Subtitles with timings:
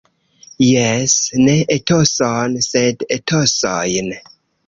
[0.67, 4.13] Jes, ne etoson, sed etosojn.